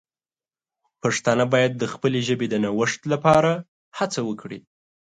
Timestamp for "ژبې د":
2.27-2.55